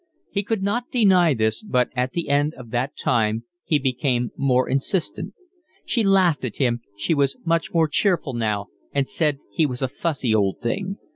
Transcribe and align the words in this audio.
He 0.31 0.41
could 0.41 0.63
not 0.63 0.89
deny 0.89 1.35
this, 1.35 1.61
but 1.61 1.89
at 1.95 2.13
the 2.13 2.27
end 2.29 2.55
of 2.55 2.71
that 2.71 2.97
time 2.97 3.43
he 3.63 3.77
became 3.77 4.31
more 4.35 4.67
insistent. 4.67 5.35
She 5.85 6.01
laughed 6.03 6.43
at 6.43 6.55
him, 6.57 6.81
she 6.97 7.13
was 7.13 7.37
much 7.45 7.71
more 7.71 7.87
cheerful 7.87 8.33
now, 8.33 8.69
and 8.91 9.07
said 9.07 9.37
he 9.53 9.67
was 9.67 9.83
a 9.83 9.87
fussy 9.87 10.33
old 10.33 10.59
thing. 10.59 10.97